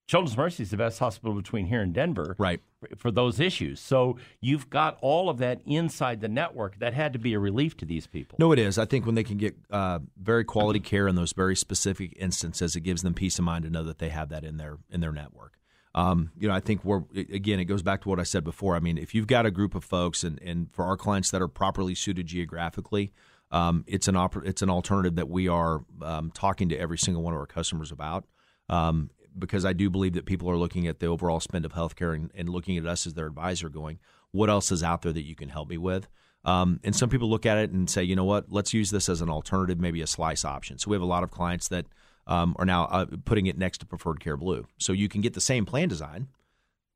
[0.07, 2.61] Children's Mercy is the best hospital between here and Denver Right.
[2.97, 3.79] for, those issues.
[3.79, 6.77] So you've got all of that inside the network.
[6.79, 8.37] That had to be a relief to these people.
[8.39, 8.77] No, it is.
[8.77, 12.75] I think when they can get uh, very quality care in those very specific instances,
[12.75, 15.01] it gives them peace of mind to know that they have that in their in
[15.01, 15.53] their network.
[15.95, 18.75] Um, you know, I think we're again, it goes back to what I said before.
[18.75, 21.41] I mean, if you've got a group of folks, and, and for our clients that
[21.41, 23.11] are properly suited geographically,
[23.49, 27.23] um, it's an oper- it's an alternative that we are um, talking to every single
[27.23, 28.25] one of our customers about.
[28.69, 32.15] Um, because I do believe that people are looking at the overall spend of healthcare
[32.15, 33.99] and, and looking at us as their advisor, going,
[34.31, 36.07] "What else is out there that you can help me with?"
[36.45, 39.09] Um, and some people look at it and say, you know what, let's use this
[39.09, 40.77] as an alternative, maybe a slice option.
[40.77, 41.87] So we have a lot of clients that
[42.27, 44.67] um, are now uh, putting it next to Preferred Care Blue.
[44.77, 46.27] So you can get the same plan design,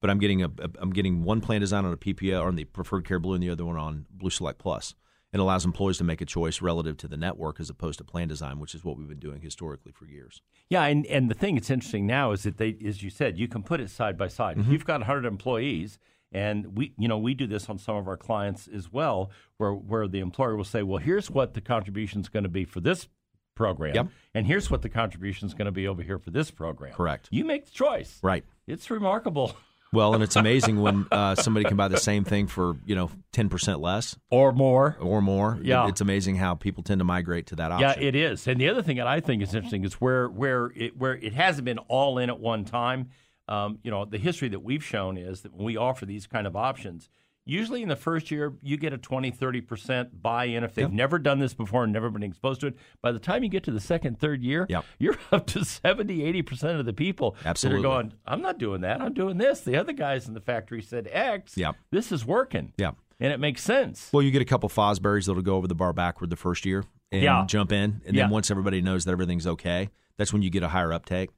[0.01, 2.65] but I'm getting a, a I'm getting one plan design on a PPO on the
[2.65, 4.93] Preferred Care Blue and the other one on Blue Select Plus.
[5.31, 8.27] It allows employees to make a choice relative to the network as opposed to plan
[8.27, 10.41] design, which is what we've been doing historically for years.
[10.69, 13.47] Yeah, and, and the thing that's interesting now is that they, as you said, you
[13.47, 14.57] can put it side by side.
[14.57, 14.73] If mm-hmm.
[14.73, 15.99] You've got 100 employees,
[16.31, 19.73] and we, you know, we do this on some of our clients as well, where
[19.73, 22.79] where the employer will say, well, here's what the contribution is going to be for
[22.79, 23.07] this
[23.55, 24.07] program, Yep.
[24.33, 26.93] and here's what the contribution is going to be over here for this program.
[26.93, 27.27] Correct.
[27.29, 28.19] You make the choice.
[28.23, 28.45] Right.
[28.67, 29.55] It's remarkable.
[29.91, 33.09] Well, and it's amazing when uh, somebody can buy the same thing for you know
[33.31, 34.97] ten percent less Or more.
[34.99, 35.57] or more.
[35.61, 35.85] Yeah.
[35.85, 37.89] It- it's amazing how people tend to migrate to that option.
[38.01, 38.47] Yeah, it is.
[38.47, 41.33] And the other thing that I think is interesting is where where it where it
[41.33, 43.09] hasn't been all in at one time.
[43.47, 46.45] Um, you know, the history that we've shown is that when we offer these kind
[46.45, 47.09] of options,
[47.45, 50.91] usually in the first year you get a 20 30% buy-in if they've Yep.
[50.91, 52.77] never done this before and never been exposed to it.
[53.01, 54.85] By the time you get to the second third year, Yep.
[54.99, 57.81] you're up to 70 80% of the people Absolutely.
[57.81, 59.01] that are going, I'm not doing that.
[59.01, 59.61] I'm doing this.
[59.61, 61.57] The other guys in the factory said X.
[61.57, 61.75] Yep.
[61.91, 62.73] This is working.
[62.77, 62.91] Yeah.
[63.19, 64.09] And it makes sense.
[64.13, 66.85] Well, you get a couple Fosburys that'll go over the bar backward the first year
[67.11, 67.45] and Yeah.
[67.47, 68.23] jump in, and Yeah.
[68.23, 71.29] then once everybody knows that everything's okay, that's when you get a higher uptake.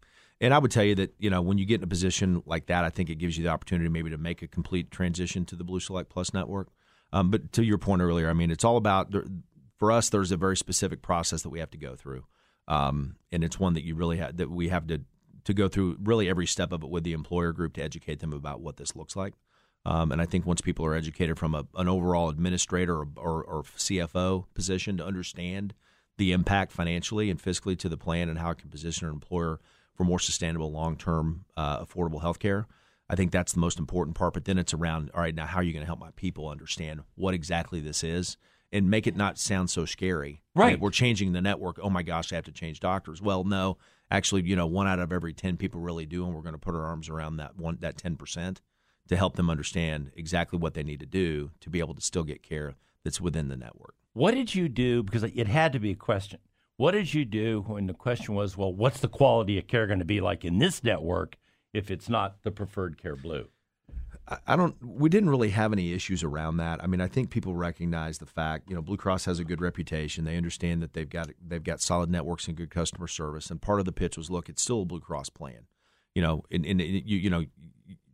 [0.42, 2.66] And I would tell you that you know when you get in a position like
[2.66, 5.56] that, I think it gives you the opportunity maybe to make a complete transition to
[5.56, 6.70] the Blue Select Plus network.
[7.14, 9.14] Um, but to your point earlier, I mean, it's all about
[9.78, 10.10] for us.
[10.10, 12.26] There's a very specific process that we have to go through,
[12.68, 15.02] um, and it's one that you really have that we have to
[15.44, 18.34] to go through really every step of it with the employer group to educate them
[18.34, 19.34] about what this looks like.
[19.86, 23.44] Um, and I think once people are educated from a, an overall administrator or, or,
[23.44, 25.74] or CFO position to understand
[26.18, 29.60] the impact financially and fiscally to the plan and how it can position an employer
[29.96, 32.68] for more sustainable, long term, uh, affordable health care,
[33.10, 34.34] I think that's the most important part.
[34.34, 36.48] But then it's around, all right, now how are you going to help my people
[36.48, 38.38] understand what exactly this is
[38.72, 40.42] and make it not sound so scary?
[40.56, 40.72] Right.
[40.72, 41.78] That We're changing the network.
[41.82, 43.22] Oh my gosh, I have to change doctors.
[43.22, 43.78] Well, no,
[44.10, 46.26] actually, you know, one out of every 10 people really do.
[46.26, 48.58] And we're going to put our arms around that one, that 10%
[49.10, 52.24] to help them understand exactly what they need to do to be able to still
[52.24, 53.96] get care that's within the network.
[54.14, 55.04] What did you do?
[55.04, 56.40] Because it had to be a question.
[56.82, 60.00] What did you do when the question was, well, what's the quality of care going
[60.00, 61.38] to be like in this network
[61.74, 63.50] if it's not the preferred care blue?
[64.48, 64.76] I- don't.
[64.84, 66.84] We didn't really have any issues around that.
[66.84, 68.68] I mean, I think people recognize the fact.
[68.68, 70.26] You know, Blue Cross has a good reputation.
[70.26, 73.52] They understand that they've got they've got solid networks and good customer service.
[73.52, 75.68] And part of the pitch was, look, it's still a Blue Cross plan.
[76.16, 77.46] You know, and, and you you know,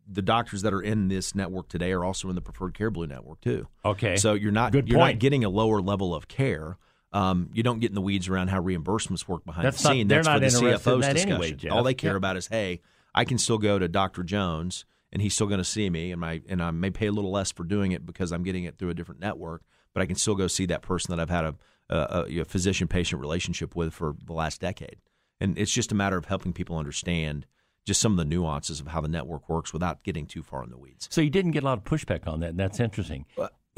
[0.06, 3.08] the doctors that are in this network today are also in the Preferred Care Blue
[3.08, 3.69] network too.
[3.86, 4.17] Okay.
[4.17, 5.15] So you're not Good you're point.
[5.15, 6.77] not getting a lower level of care.
[7.13, 9.93] Um, you don't get in the weeds around how reimbursements work behind That's the not-
[9.93, 10.08] scene.
[10.08, 11.32] That's not for the CFO's discussion.
[11.43, 12.17] anyway, All they care Yeah.
[12.17, 12.82] about is, hey,
[13.15, 14.24] I can still go to Dr.
[14.24, 17.12] Jones and he's still going to see me, and my and I may pay a
[17.13, 20.06] little less for doing it because I'm getting it through a different network, but I
[20.06, 21.56] can still go see that person that I've had a,
[21.89, 24.98] a, a physician patient relationship with for the last decade.
[25.39, 27.46] And it's just a matter of helping people understand
[27.86, 30.70] just some of the nuances of how the network works without getting too far in
[30.72, 31.08] the weeds.
[31.10, 33.26] So you didn't get a lot of pushback on that, and that's interesting.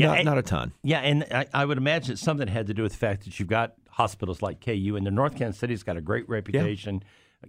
[0.07, 0.71] Not, and- not a ton.
[0.83, 3.49] Yeah, and I, I would imagine something had to do with the fact that you've
[3.49, 7.03] got hospitals like KU, and the North Kansas City's got a great reputation.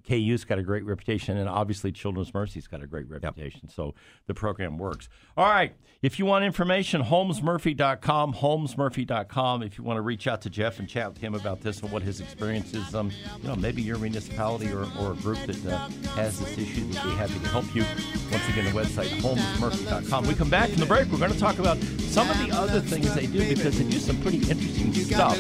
[0.07, 3.68] KU's got a great reputation, and obviously Children's Mercy's got a great reputation.
[3.68, 3.94] So
[4.26, 5.09] the program works.
[5.37, 5.74] All right.
[6.00, 9.62] If you want information, holmesmurphy.com, holmesmurphy.com.
[9.62, 11.90] If you want to reach out to Jeff and chat with him about this and
[11.90, 13.11] what his experience is, um,
[13.42, 17.03] you know, maybe your municipality or, or a group that uh, has this issue, they'd
[17.03, 17.85] be happy to help you.
[18.31, 20.26] Once again, the website, holmesmurphy.com.
[20.26, 21.09] We come back from the break.
[21.09, 23.98] We're going to talk about some of the other things they do because they do
[23.98, 25.37] some pretty interesting stuff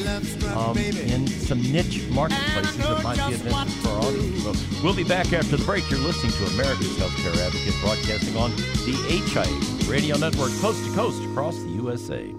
[0.56, 4.39] um, in some niche marketplaces that might be of interest for our audience.
[4.40, 5.88] So we'll be back after the break.
[5.90, 11.22] You're listening to America's Healthcare Advocate broadcasting on the HIA Radio Network, coast to coast
[11.24, 12.34] across the USA.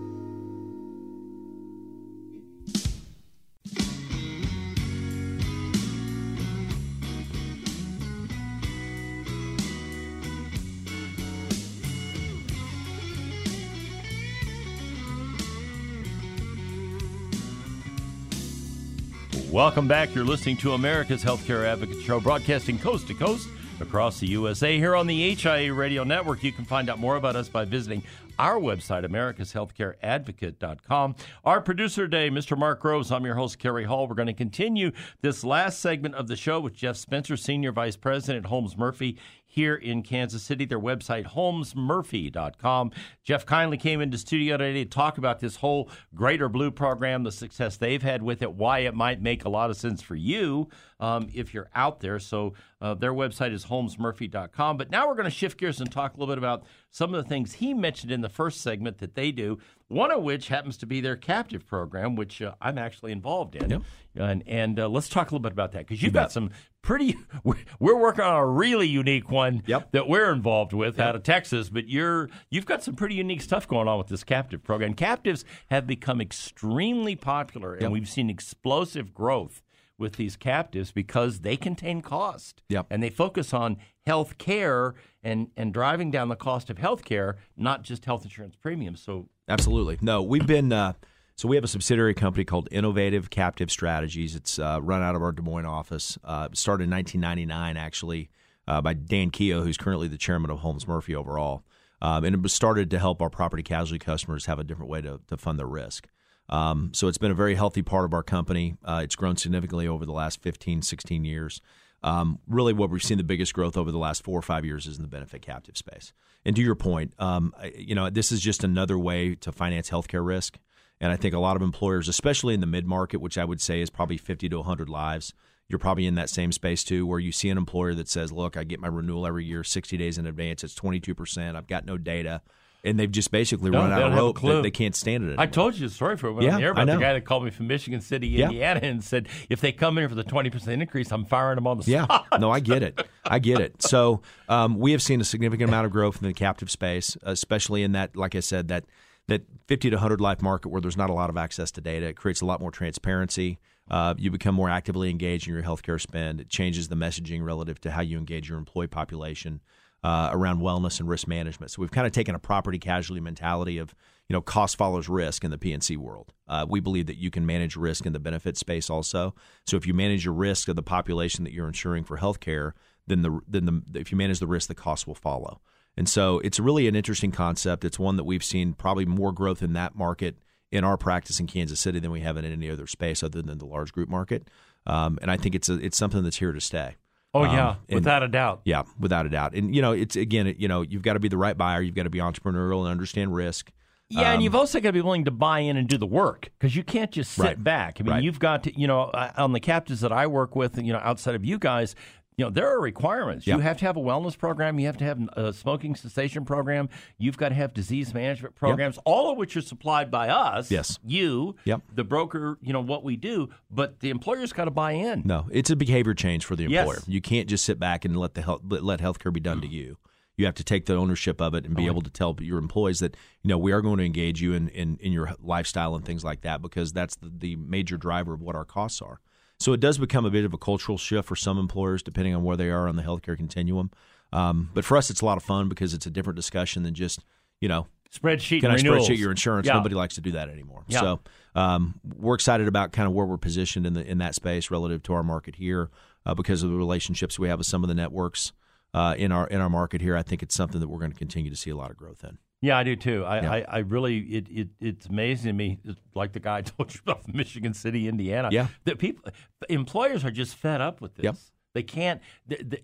[19.62, 20.16] Welcome back.
[20.16, 23.48] You're listening to America's Healthcare Advocate Show, broadcasting coast to coast
[23.80, 24.76] across the USA.
[24.76, 28.02] Here on the HIA Radio Network, you can find out more about us by visiting
[28.40, 31.16] our website, americashealthcareadvocate.com.
[31.46, 32.58] Our producer today, Mr.
[32.58, 33.12] Mark Groves.
[33.12, 34.08] I'm your host, Cary Hall.
[34.08, 37.96] We're going to continue this last segment of the show with Jeff Spencer, Senior Vice
[37.96, 39.20] President Holmes Murphy
[39.52, 40.66] here in Kansas City.
[40.66, 42.92] Their website, holmesmurphy.com.
[43.24, 47.32] Jeff kindly came into studio today to talk about this whole Greater Blue program, the
[47.32, 50.70] success they've had with it, why it might make a lot of sense for you
[51.02, 52.20] um, if you're out there.
[52.20, 54.78] So uh, their website is holmesmurphy.com.
[54.78, 57.22] But now we're going to shift gears and talk a little bit about some of
[57.22, 60.78] the things he mentioned in the first segment that they do, one of which happens
[60.78, 63.84] to be their captive program, which uh, I'm actually involved in.
[64.16, 67.18] And, and uh, let's talk a little bit about that because you've got some pretty,
[67.44, 69.92] we're, working on a really unique one Yep.
[69.94, 73.68] that we're involved with out of Texas, but you're you've got some pretty unique stuff
[73.68, 74.94] going on with this captive program.
[74.94, 79.62] Captives have become extremely popular, and we've seen explosive growth
[80.02, 82.62] with these captives because they contain cost.
[82.68, 82.88] Yep.
[82.90, 87.38] And they focus on health care and, and driving down the cost of health care,
[87.56, 89.02] not just health insurance premiums.
[89.02, 89.98] So Absolutely.
[90.02, 90.94] No, we've been uh,
[91.36, 94.36] so we have a subsidiary company called Innovative Captive Strategies.
[94.36, 96.18] It's uh, run out of our Des Moines office.
[96.24, 98.30] Uh, started in 1999, actually,
[98.68, 101.64] uh, by Dan Keough, who's currently the chairman of Holmes Murphy overall.
[102.02, 105.02] Um, and it was started to help our property casualty customers have a different way
[105.02, 106.08] to, to fund their risk.
[106.52, 108.76] Um, so it's been a very healthy part of our company.
[108.84, 111.62] Uh, it's grown significantly over the last 15, 16 years.
[112.04, 114.88] Um, really, what we've seen the biggest growth over the last four or five years
[114.88, 116.14] is in the benefit captive space.
[116.44, 120.26] And to your point, um, you know, this is just another way to finance healthcare
[120.26, 120.58] risk.
[121.00, 123.62] And I think a lot of employers, especially in the mid market, which I would
[123.62, 125.34] say is probably 50 to 100 lives,
[125.68, 128.58] you're probably in that same space too, where you see an employer that says, "Look,
[128.58, 130.64] I get my renewal every year, 60 days in advance.
[130.64, 131.56] It's 22 percent.
[131.56, 132.42] I've got no data."
[132.84, 134.42] And they've just basically No, run out of rope.
[134.42, 135.44] That they can't stand it anymore.
[135.44, 137.26] I told you the story for when Yeah, on the air about the guy that
[137.26, 138.46] called me from Michigan City, Yeah.
[138.48, 141.68] Indiana, and said if they come in for the twenty percent increase, I'm firing them
[141.68, 142.40] on the Yeah, spot.
[142.40, 143.00] no, I get it.
[143.30, 143.84] I get it.
[143.84, 147.84] So um, we have seen a significant amount of growth in the captive space, especially
[147.84, 148.86] in that, like I said, that
[149.28, 152.08] that 50 to 100 life market where there's not a lot of access to data.
[152.08, 153.60] It creates a lot more transparency.
[153.90, 156.42] Uh, you become more actively engaged in your healthcare spend.
[156.42, 159.62] It changes the messaging relative to how you engage your employee population
[160.04, 161.72] uh, around wellness and risk management.
[161.72, 163.94] So we've kind of taken a property casualty mentality of
[164.28, 166.34] you know cost follows risk in the P&C world.
[166.48, 169.36] Uh, we believe that you can manage risk in the benefit space also.
[169.66, 172.72] So if you manage your risk of the population that you're insuring for healthcare,
[173.08, 175.62] then the then the if you manage the risk, the cost will follow.
[175.98, 177.84] And so it's really an interesting concept.
[177.84, 180.38] It's one that we've seen probably more growth in that market
[180.72, 183.58] in our practice in Kansas City than we have in any other space other than
[183.58, 184.48] the large group market.
[184.88, 186.96] Um, and I think it's a, it's something that's here to stay.
[187.34, 188.62] Oh Um, yeah, and- without a doubt.
[188.66, 189.54] Yeah, without a doubt.
[189.56, 191.82] And you know, it's again, it, you know, you've got to be the right buyer.
[191.82, 193.72] You've got to be entrepreneurial and understand risk.
[194.10, 196.06] Yeah, and Um, you've also got to be willing to buy in and do the
[196.06, 197.64] work because you can't just sit Right.
[197.64, 197.98] back.
[198.02, 198.24] I mean, Right.
[198.24, 201.00] you've got to, you know, uh, on the captives that I work with, you know,
[201.02, 201.96] outside of you guys,
[202.38, 203.46] you know, there are requirements.
[203.46, 204.80] You have to have a wellness program.
[204.80, 206.90] You have to have a smoking cessation program.
[207.18, 210.72] You've got to have disease management programs, all of which are supplied by us.
[210.72, 210.98] Yes.
[211.04, 211.82] You, Yep.
[211.94, 215.24] the broker, you know, what we do, but the employer's got to buy in.
[215.26, 217.08] No, it's a behavior change for the employer Yes.
[217.08, 219.98] You can't just sit back and let the health, let healthcare be done to you.
[220.38, 221.92] you have to take the ownership of it and be uh-huh.
[221.92, 224.70] able to tell your employees that you know we are going to engage you in
[224.70, 228.42] in, in your lifestyle and things like that because that's the, the major driver of
[228.42, 229.20] what our costs are.
[229.62, 232.44] So it does become a bit of a cultural shift for some employers, depending on
[232.44, 233.92] where they are on the healthcare continuum.
[234.34, 236.94] Um, but for us, it's a lot of fun because it's a different discussion than
[236.94, 237.20] just
[237.60, 239.08] you know Spreadsheet can I renewals.
[239.08, 239.68] spreadsheet your insurance?
[239.68, 239.74] Yeah.
[239.74, 240.84] Nobody likes to do that anymore.
[240.88, 241.00] Yeah.
[241.00, 241.20] So
[241.56, 245.02] um, we're excited about kind of where we're positioned in the in that space relative
[245.04, 245.90] to our market here
[246.26, 248.52] uh, because of the relationships we have with some of the networks
[248.94, 250.18] uh, in our in our market here.
[250.18, 252.24] I think it's something that we're going to continue to see a lot of growth
[252.24, 252.38] in.
[252.62, 253.26] Yeah, I do too.
[253.26, 253.52] I, Yeah.
[253.52, 255.80] I, I really, it, it, it's amazing to me,
[256.14, 258.50] like the guy I told you about from Michigan City, Indiana.
[258.52, 258.68] Yeah.
[258.86, 259.32] that people,
[259.70, 261.24] employers are just fed up with this.
[261.24, 261.36] Yep.
[261.74, 262.22] They can't,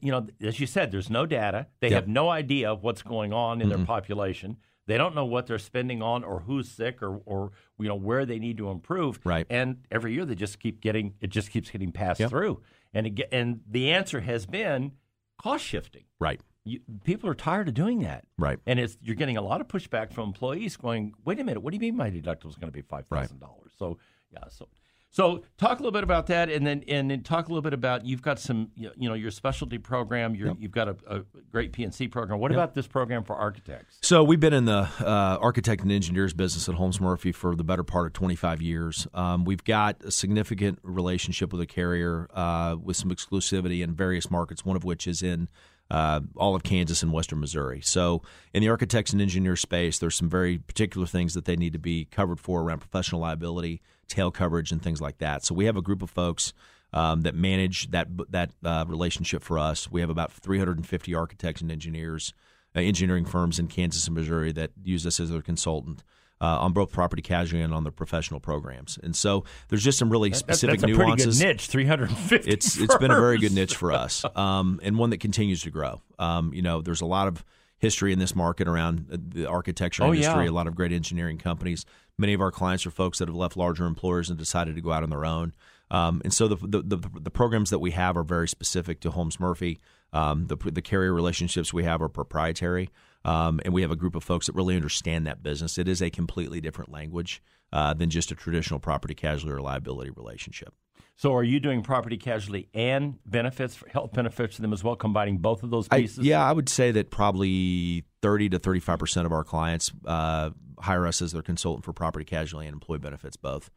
[0.01, 1.67] you know, as you said, there's no data.
[1.81, 1.95] They Yep.
[2.03, 4.57] have no idea of what's going on in their population.
[4.85, 8.25] They don't know what they're spending on or who's sick or, or you know where
[8.25, 9.19] they need to improve.
[9.25, 9.45] Right.
[9.49, 12.29] And every year they just keep getting it just keeps getting passed Yep.
[12.29, 12.61] through.
[12.93, 14.93] And it, and the answer has been
[15.37, 16.05] cost shifting.
[16.17, 16.39] Right.
[16.67, 18.25] You, people are tired of doing that.
[18.37, 18.59] Right.
[18.65, 21.71] And it's you're getting a lot of pushback from employees going, wait a minute, what
[21.71, 23.71] do you mean my deductible is going to be five thousand dollars?
[23.77, 23.97] So
[24.31, 24.67] yeah, so
[25.09, 27.73] so talk a little bit about that, and then and then talk a little bit
[27.73, 31.71] about you've got some you know your specialty program, you you've got a, a great
[31.71, 32.39] P&C program.
[32.39, 33.97] What about this program for architects?
[34.01, 37.63] So we've been in the uh, architect and engineers business at Holmes Murphy for the
[37.63, 39.07] better part of 25 years.
[39.13, 44.29] Um, we've got a significant relationship with a carrier uh, with some exclusivity in various
[44.29, 45.47] markets, one of which is in
[45.89, 47.81] uh, all of Kansas and western Missouri.
[47.81, 48.21] So
[48.53, 51.79] in the architects and engineers space, there's some very particular things that they need to
[51.79, 55.45] be covered for around professional liability, tail coverage, and things like that.
[55.45, 56.53] So we have a group of folks
[56.93, 59.91] um, that manage that that uh, relationship for us.
[59.91, 62.33] We have about 350 architects and engineers,
[62.75, 66.03] uh, engineering firms in Kansas and Missouri that use us as their consultant.
[66.39, 70.07] Uh, on both property casualty and on the professional programs, and so there's just some
[70.11, 71.25] really That- specific that's a nuances.
[71.25, 72.51] pretty good niche, three hundred and fifty.
[72.51, 75.71] It's it's been a very good niche for us, um, and one that continues to
[75.71, 75.99] grow.
[76.19, 77.43] Um, you know, there's a lot of
[77.79, 80.43] history in this market around the architecture Oh, industry.
[80.45, 80.51] yeah.
[80.51, 81.85] A lot of great engineering companies.
[82.19, 84.91] Many of our clients are folks that have left larger employers and decided to go
[84.91, 85.53] out on their own.
[85.89, 89.09] Um, and so the, the the the programs that we have are very specific to
[89.09, 89.79] Holmes Murphy.
[90.13, 92.89] Um, the the carrier relationships we have are proprietary,
[93.27, 95.77] um, and we have a group of folks that really understand that business.
[95.77, 100.11] It is a completely different language uh, than just a traditional property casualty or liability
[100.11, 100.73] relationship.
[101.17, 105.39] So are you doing property casualty and benefits, health benefits for them as well, combining
[105.39, 106.25] both of those I, pieces?
[106.25, 111.05] yeah, I would say that probably 30 to 35 percent of our clients uh, hire
[111.05, 113.69] us as their consultant for property casualty and employee benefits, both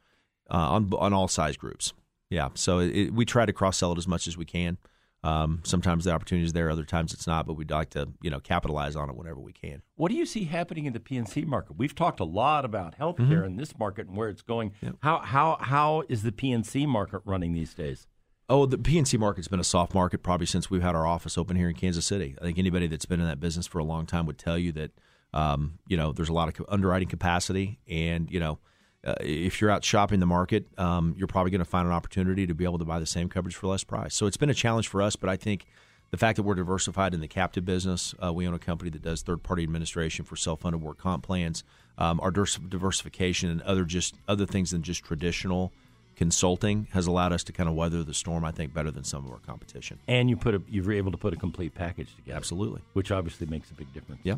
[0.51, 1.93] uh, on on all size groups.
[2.29, 4.79] Yeah, so it, we try to cross sell it as much as we can.
[5.23, 8.31] Um, sometimes the opportunity is there, other times it's not, but we'd like to you
[8.31, 9.83] know capitalize on it whenever we can.
[9.97, 11.77] What do you see happening in the P&C market?
[11.77, 13.45] We've talked a lot about healthcare Mm-hmm.
[13.45, 14.73] in this market and where it's going.
[15.03, 18.07] How how how is the P&C market running these days?
[18.49, 21.55] Oh, the P&C market's been a soft market probably since we've had our office open
[21.57, 22.35] here in Kansas City.
[22.41, 24.73] I think anybody that's been in that business for a long time would tell you
[24.73, 24.91] that
[25.35, 28.59] um, you know there's a lot of underwriting capacity, and you know
[29.05, 32.47] uh, if you're out shopping the market, um, you're probably going to find an opportunity
[32.47, 34.15] to be able to buy the same coverage for less price.
[34.15, 35.67] So it's been a challenge for us, but I think
[36.11, 39.03] the fact that we're diversified in the captive business, uh, we own a company that
[39.03, 41.65] does third party administration for self funded work comp plans.
[41.99, 45.73] Um, our diversification and other just other things than just traditional
[46.17, 49.25] consulting has allowed us to kind of weather the storm, I think, better than some
[49.25, 49.99] of our competition.
[50.09, 52.37] And you put a you were able to put a complete package together.
[52.37, 52.83] Absolutely.
[52.93, 54.21] Which obviously makes a big difference.
[54.25, 54.37] Yeah.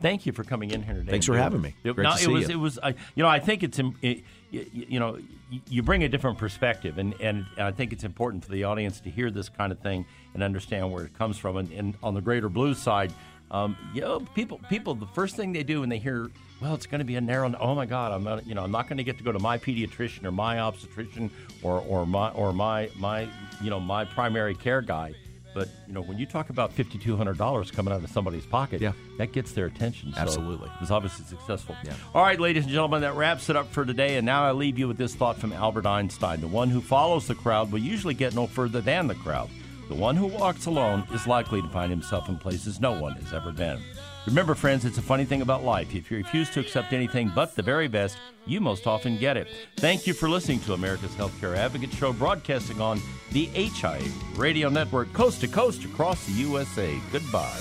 [0.00, 1.10] Thank you for coming in here today.
[1.10, 1.74] Thanks for having me.
[1.82, 2.54] It, Great no, to it see was you.
[2.54, 5.18] it was I you know I think it's it, you, know
[5.50, 9.00] you, you bring a different perspective and, and I think it's important for the audience
[9.00, 11.56] to hear this kind of thing and understand where it comes from.
[11.56, 13.12] And, and on the greater blues side,
[13.50, 16.30] um, you know people people the first thing they do when they hear
[16.60, 18.70] well it's going to be a narrow oh my god I'm not you know I'm
[18.70, 21.30] not going to get to go to my pediatrician or my obstetrician
[21.62, 23.28] or or my or my my
[23.62, 25.14] you know my primary care guy.
[25.58, 28.46] But you know, when you talk about fifty two hundred dollars coming out of somebody's
[28.46, 28.92] pocket, Yeah.
[29.18, 30.12] that gets their attention.
[30.14, 30.68] So Absolutely.
[30.68, 31.74] it was obviously successful.
[31.84, 31.94] Yeah.
[32.14, 34.16] All right, ladies and gentlemen, that wraps it up for today.
[34.18, 37.26] And now I leave you with this thought from Albert Einstein: the one who follows
[37.26, 39.50] the crowd will usually get no further than the crowd.
[39.88, 43.32] The one who walks alone is likely to find himself in places no one has
[43.32, 43.80] ever been.
[44.28, 45.94] Remember, friends, it's a funny thing about life.
[45.94, 49.48] If you refuse to accept anything but the very best, you most often get it.
[49.78, 53.00] Thank you for listening to America's Healthcare Advocate Show, broadcasting on
[53.32, 54.02] the HIA
[54.36, 57.00] Radio Network, coast to coast across the USA.
[57.10, 57.58] Goodbye,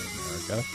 [0.50, 0.68] America.